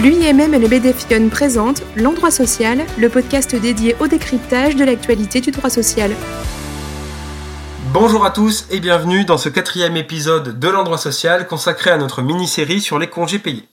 L'UIMM 0.00 0.54
et 0.54 0.58
le 0.58 0.68
BDFION 0.68 1.28
présentent 1.28 1.82
L'Endroit 1.96 2.30
Social, 2.30 2.84
le 2.98 3.08
podcast 3.08 3.54
dédié 3.54 3.94
au 4.00 4.08
décryptage 4.08 4.74
de 4.74 4.84
l'actualité 4.84 5.40
du 5.40 5.50
droit 5.50 5.70
social. 5.70 6.10
Bonjour 7.92 8.24
à 8.24 8.30
tous 8.30 8.66
et 8.70 8.80
bienvenue 8.80 9.24
dans 9.24 9.38
ce 9.38 9.48
quatrième 9.48 9.96
épisode 9.96 10.58
de 10.58 10.68
L'Endroit 10.68 10.98
Social 10.98 11.46
consacré 11.46 11.90
à 11.90 11.98
notre 11.98 12.22
mini-série 12.22 12.80
sur 12.80 12.98
les 12.98 13.06
congés 13.06 13.38
payés. 13.38 13.68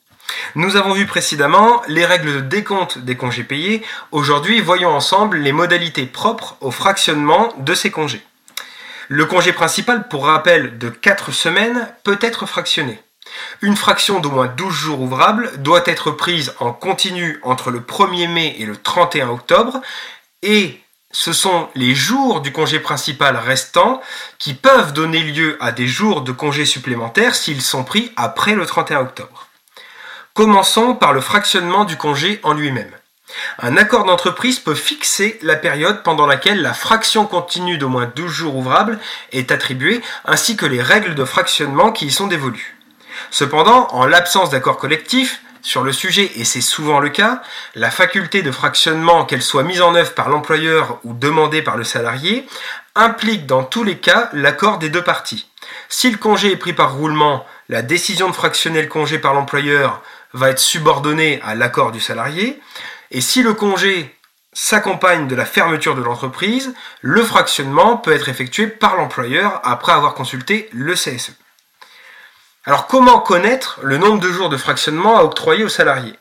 Nous 0.56 0.76
avons 0.76 0.94
vu 0.94 1.08
précédemment 1.08 1.82
les 1.88 2.06
règles 2.06 2.34
de 2.34 2.42
décompte 2.42 3.00
des 3.00 3.16
congés 3.16 3.44
payés. 3.44 3.82
Aujourd'hui, 4.12 4.62
voyons 4.62 4.90
ensemble 4.90 5.38
les 5.38 5.54
modalités 5.54 6.06
propres 6.06 6.58
au 6.62 6.70
fractionnement 6.70 7.54
de 7.60 7.74
ces 7.74 7.90
congés. 7.92 8.22
Le 9.08 9.26
congé 9.26 9.54
principal, 9.54 10.08
pour 10.08 10.26
rappel 10.26 10.78
de 10.78 10.90
4 10.90 11.32
semaines, 11.32 11.88
peut 12.04 12.20
être 12.22 12.46
fractionné. 12.46 13.00
Une 13.62 13.76
fraction 13.76 14.20
d'au 14.20 14.32
moins 14.32 14.48
12 14.48 14.74
jours 14.74 15.02
ouvrables 15.02 15.52
doit 15.58 15.84
être 15.86 16.12
prise 16.12 16.54
en 16.60 16.72
continu 16.72 17.40
entre 17.44 17.72
le 17.72 17.80
1er 17.80 18.28
mai 18.28 18.56
et 18.60 18.66
le 18.66 18.78
31 18.78 19.30
octobre 19.30 19.82
et 20.42 20.80
ce 21.12 21.34
sont 21.34 21.70
les 21.74 21.96
jours 21.96 22.42
du 22.42 22.52
congé 22.52 22.80
principal 22.80 23.36
restant 23.36 24.00
qui 24.38 24.54
peuvent 24.54 24.94
donner 24.94 25.22
lieu 25.22 25.58
à 25.60 25.72
des 25.72 25.88
jours 25.88 26.22
de 26.22 26.32
congé 26.32 26.66
supplémentaires 26.66 27.36
s'ils 27.36 27.64
sont 27.64 27.84
pris 27.84 28.12
après 28.16 28.54
le 28.54 28.66
31 28.66 29.00
octobre. 29.00 29.48
Commençons 30.36 30.94
par 30.94 31.14
le 31.14 31.22
fractionnement 31.22 31.84
du 31.84 31.98
congé 31.98 32.40
en 32.44 32.54
lui-même. 32.54 32.92
Un 33.60 33.78
accord 33.78 34.06
d'entreprise 34.06 34.60
peut 34.60 34.76
fixer 34.76 35.40
la 35.42 35.56
période 35.56 36.04
pendant 36.04 36.26
laquelle 36.26 36.62
la 36.62 36.74
fraction 36.74 37.26
continue 37.26 37.78
d'au 37.78 37.90
moins 37.90 38.12
12 38.16 38.32
jours 38.32 38.56
ouvrables 38.56 39.00
est 39.32 39.52
attribuée, 39.52 40.02
ainsi 40.26 40.56
que 40.56 40.66
les 40.66 40.82
règles 40.82 41.16
de 41.16 41.26
fractionnement 41.26 41.92
qui 41.92 42.08
y 42.08 42.12
sont 42.12 42.28
dévolues. 42.28 42.79
Cependant, 43.32 43.88
en 43.92 44.06
l'absence 44.06 44.50
d'accord 44.50 44.78
collectif, 44.78 45.42
sur 45.62 45.84
le 45.84 45.92
sujet, 45.92 46.32
et 46.36 46.46
c'est 46.46 46.62
souvent 46.62 47.00
le 47.00 47.10
cas, 47.10 47.42
la 47.76 47.92
faculté 47.92 48.42
de 48.42 48.52
fractionnement, 48.52 49.26
qu'elle 49.26 49.42
soit 49.42 49.64
mise 49.64 49.82
en 49.82 49.94
œuvre 49.96 50.14
par 50.14 50.30
l'employeur 50.30 51.00
ou 51.04 51.14
demandée 51.14 51.62
par 51.62 51.78
le 51.78 51.84
salarié, 51.84 52.48
implique 52.96 53.46
dans 53.46 53.64
tous 53.64 53.84
les 53.84 53.98
cas 53.98 54.30
l'accord 54.34 54.78
des 54.78 54.90
deux 54.90 55.04
parties. 55.04 55.50
Si 55.90 56.10
le 56.10 56.18
congé 56.18 56.52
est 56.52 56.58
pris 56.58 56.74
par 56.74 56.96
roulement, 56.96 57.46
la 57.68 57.82
décision 57.82 58.30
de 58.30 58.36
fractionner 58.36 58.82
le 58.82 58.88
congé 58.88 59.20
par 59.20 59.34
l'employeur 59.34 60.02
va 60.34 60.50
être 60.50 60.60
subordonnée 60.60 61.42
à 61.44 61.56
l'accord 61.56 61.92
du 61.92 62.00
salarié, 62.00 62.62
et 63.12 63.22
si 63.22 63.44
le 63.44 63.54
congé 63.54 64.16
s'accompagne 64.54 65.28
de 65.28 65.36
la 65.36 65.46
fermeture 65.46 65.96
de 65.96 66.02
l'entreprise, 66.02 66.74
le 67.02 67.24
fractionnement 67.24 67.98
peut 67.98 68.12
être 68.12 68.30
effectué 68.30 68.68
par 68.68 68.96
l'employeur 68.96 69.62
après 69.64 69.92
avoir 69.92 70.14
consulté 70.14 70.70
le 70.74 70.94
CSE. 70.94 71.34
Alors 72.66 72.88
comment 72.88 73.20
connaître 73.20 73.80
le 73.84 73.98
nombre 73.98 74.20
de 74.20 74.30
jours 74.30 74.50
de 74.50 74.58
fractionnement 74.58 75.18
à 75.18 75.24
octroyer 75.24 75.64
aux 75.64 75.70
salariés? 75.70 76.20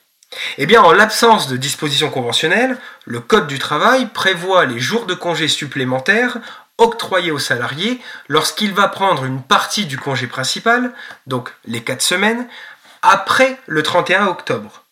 Eh 0.56 0.66
bien 0.66 0.80
en 0.82 0.92
l'absence 0.92 1.48
de 1.48 1.56
dispositions 1.56 2.10
conventionnelles, 2.10 2.78
le 3.06 3.18
Code 3.18 3.48
du 3.48 3.58
travail 3.58 4.06
prévoit 4.06 4.64
les 4.64 4.78
jours 4.78 5.06
de 5.06 5.14
congé 5.14 5.48
supplémentaires 5.48 6.38
octroyés 6.76 7.32
aux 7.32 7.40
salariés 7.40 8.00
lorsqu'il 8.28 8.72
va 8.72 8.86
prendre 8.86 9.24
une 9.24 9.42
partie 9.42 9.86
du 9.86 9.98
congé 9.98 10.28
principal, 10.28 10.92
donc 11.26 11.52
les 11.64 11.82
4 11.82 12.00
semaines, 12.00 12.46
après 13.02 13.58
le 13.66 13.82
31 13.82 14.28
octobre. 14.28 14.84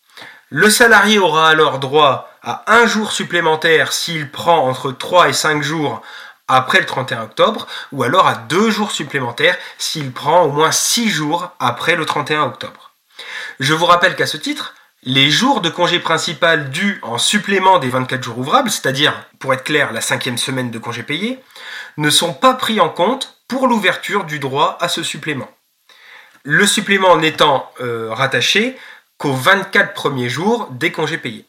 Le 0.49 0.69
salarié 0.69 1.17
aura 1.17 1.47
alors 1.49 1.79
droit 1.79 2.29
à 2.43 2.63
un 2.67 2.87
jour 2.87 3.13
supplémentaire 3.13 3.93
s'il 3.93 4.29
prend 4.29 4.67
entre 4.67 4.91
3 4.91 5.29
et 5.29 5.33
5 5.33 5.63
jours 5.63 6.01
après 6.47 6.79
le 6.79 6.85
31 6.85 7.23
octobre, 7.23 7.67
ou 7.91 8.03
alors 8.03 8.27
à 8.27 8.35
deux 8.35 8.69
jours 8.69 8.91
supplémentaires 8.91 9.57
s'il 9.77 10.11
prend 10.11 10.43
au 10.43 10.51
moins 10.51 10.71
six 10.71 11.09
jours 11.09 11.51
après 11.59 11.95
le 11.95 12.05
31 12.05 12.43
octobre. 12.43 12.91
Je 13.59 13.73
vous 13.73 13.85
rappelle 13.85 14.15
qu'à 14.15 14.27
ce 14.27 14.37
titre, 14.37 14.75
les 15.03 15.29
jours 15.29 15.61
de 15.61 15.69
congé 15.69 15.99
principal 15.99 16.69
dus 16.69 16.99
en 17.01 17.17
supplément 17.17 17.79
des 17.79 17.89
24 17.89 18.23
jours 18.23 18.39
ouvrables, 18.39 18.69
c'est-à-dire, 18.69 19.13
pour 19.39 19.53
être 19.53 19.63
clair, 19.63 19.93
la 19.93 20.01
cinquième 20.01 20.37
semaine 20.37 20.71
de 20.71 20.79
congé 20.79 21.03
payé, 21.03 21.39
ne 21.97 22.09
sont 22.09 22.33
pas 22.33 22.53
pris 22.53 22.79
en 22.79 22.89
compte 22.89 23.37
pour 23.47 23.67
l'ouverture 23.67 24.25
du 24.25 24.39
droit 24.39 24.77
à 24.81 24.89
ce 24.89 25.03
supplément. 25.03 25.49
Le 26.43 26.65
supplément 26.65 27.17
n'étant 27.17 27.71
euh, 27.81 28.09
rattaché 28.13 28.77
qu'aux 29.17 29.33
24 29.33 29.93
premiers 29.93 30.29
jours 30.29 30.67
des 30.71 30.91
congés 30.91 31.17
payés. 31.17 31.45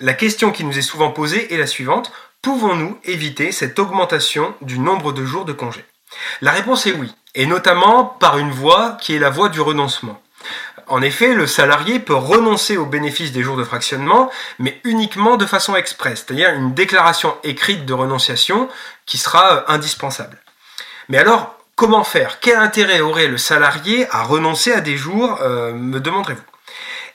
La 0.00 0.12
question 0.12 0.52
qui 0.52 0.64
nous 0.64 0.76
est 0.76 0.82
souvent 0.82 1.10
posée 1.10 1.54
est 1.54 1.58
la 1.58 1.66
suivante 1.66 2.12
pouvons-nous 2.42 2.98
éviter 3.04 3.50
cette 3.50 3.78
augmentation 3.78 4.54
du 4.60 4.78
nombre 4.78 5.12
de 5.12 5.24
jours 5.24 5.44
de 5.44 5.52
congé? 5.52 5.84
La 6.40 6.52
réponse 6.52 6.86
est 6.86 6.92
oui, 6.92 7.12
et 7.34 7.46
notamment 7.46 8.04
par 8.04 8.38
une 8.38 8.52
voie 8.52 8.98
qui 9.00 9.16
est 9.16 9.18
la 9.18 9.30
voie 9.30 9.48
du 9.48 9.60
renoncement. 9.60 10.22
En 10.86 11.02
effet, 11.02 11.34
le 11.34 11.48
salarié 11.48 11.98
peut 11.98 12.14
renoncer 12.14 12.76
au 12.76 12.86
bénéfice 12.86 13.32
des 13.32 13.42
jours 13.42 13.56
de 13.56 13.64
fractionnement, 13.64 14.30
mais 14.60 14.80
uniquement 14.84 15.36
de 15.36 15.46
façon 15.46 15.74
expresse, 15.74 16.24
c'est-à-dire 16.24 16.50
une 16.50 16.74
déclaration 16.74 17.34
écrite 17.42 17.84
de 17.84 17.92
renonciation 17.92 18.68
qui 19.06 19.18
sera 19.18 19.56
euh, 19.56 19.62
indispensable. 19.66 20.38
Mais 21.08 21.18
alors, 21.18 21.58
comment 21.74 22.04
faire? 22.04 22.38
Quel 22.38 22.58
intérêt 22.58 23.00
aurait 23.00 23.26
le 23.26 23.38
salarié 23.38 24.06
à 24.10 24.22
renoncer 24.22 24.72
à 24.72 24.80
des 24.80 24.96
jours, 24.96 25.38
euh, 25.40 25.72
me 25.72 25.98
demanderez-vous? 25.98 26.42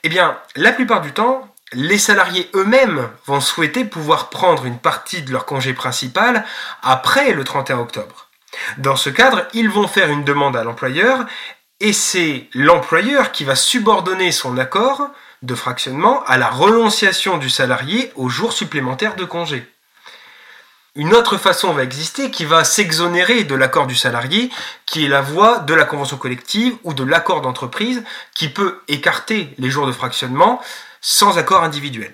Eh 0.03 0.09
bien, 0.09 0.37
la 0.55 0.73
plupart 0.73 1.01
du 1.01 1.13
temps, 1.13 1.47
les 1.73 1.97
salariés 1.97 2.49
eux-mêmes 2.53 3.09
vont 3.25 3.39
souhaiter 3.39 3.85
pouvoir 3.85 4.29
prendre 4.29 4.65
une 4.65 4.79
partie 4.79 5.21
de 5.21 5.31
leur 5.31 5.45
congé 5.45 5.73
principal 5.73 6.45
après 6.83 7.33
le 7.33 7.43
31 7.43 7.79
octobre. 7.79 8.27
Dans 8.77 8.97
ce 8.97 9.09
cadre, 9.09 9.47
ils 9.53 9.69
vont 9.69 9.87
faire 9.87 10.09
une 10.09 10.25
demande 10.25 10.57
à 10.57 10.63
l'employeur 10.63 11.25
et 11.79 11.93
c'est 11.93 12.49
l'employeur 12.53 13.31
qui 13.31 13.43
va 13.43 13.55
subordonner 13.55 14.31
son 14.31 14.57
accord 14.57 15.09
de 15.41 15.55
fractionnement 15.55 16.23
à 16.25 16.37
la 16.37 16.49
renonciation 16.49 17.37
du 17.37 17.49
salarié 17.49 18.11
aux 18.15 18.29
jours 18.29 18.53
supplémentaires 18.53 19.15
de 19.15 19.25
congé. 19.25 19.65
Une 20.95 21.13
autre 21.13 21.37
façon 21.37 21.71
va 21.71 21.83
exister 21.83 22.31
qui 22.31 22.43
va 22.43 22.65
s'exonérer 22.65 23.45
de 23.45 23.55
l'accord 23.55 23.87
du 23.87 23.95
salarié, 23.95 24.51
qui 24.85 25.05
est 25.05 25.07
la 25.07 25.21
voie 25.21 25.59
de 25.59 25.73
la 25.73 25.85
convention 25.85 26.17
collective 26.17 26.73
ou 26.83 26.93
de 26.93 27.05
l'accord 27.05 27.39
d'entreprise, 27.39 28.03
qui 28.35 28.49
peut 28.49 28.81
écarter 28.89 29.53
les 29.57 29.69
jours 29.69 29.87
de 29.87 29.93
fractionnement 29.93 30.61
sans 30.99 31.37
accord 31.37 31.63
individuel. 31.63 32.13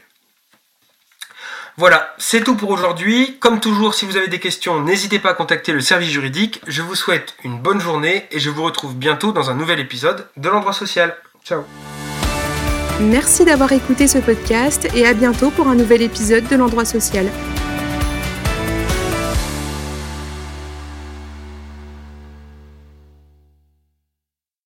Voilà, 1.75 2.13
c'est 2.19 2.43
tout 2.43 2.55
pour 2.55 2.69
aujourd'hui. 2.69 3.37
Comme 3.39 3.59
toujours, 3.59 3.95
si 3.95 4.05
vous 4.05 4.15
avez 4.15 4.27
des 4.27 4.39
questions, 4.39 4.79
n'hésitez 4.81 5.17
pas 5.17 5.31
à 5.31 5.33
contacter 5.33 5.73
le 5.73 5.81
service 5.81 6.09
juridique. 6.09 6.61
Je 6.67 6.83
vous 6.83 6.95
souhaite 6.95 7.35
une 7.43 7.59
bonne 7.59 7.81
journée 7.81 8.27
et 8.29 8.39
je 8.39 8.51
vous 8.51 8.63
retrouve 8.63 8.95
bientôt 8.95 9.31
dans 9.31 9.49
un 9.49 9.55
nouvel 9.55 9.79
épisode 9.79 10.27
de 10.37 10.49
l'endroit 10.49 10.73
social. 10.73 11.17
Ciao 11.43 11.63
Merci 12.99 13.43
d'avoir 13.43 13.71
écouté 13.71 14.07
ce 14.07 14.19
podcast 14.19 14.87
et 14.95 15.07
à 15.07 15.13
bientôt 15.13 15.49
pour 15.49 15.67
un 15.67 15.75
nouvel 15.75 16.03
épisode 16.03 16.47
de 16.47 16.55
l'endroit 16.55 16.85
social. 16.85 17.27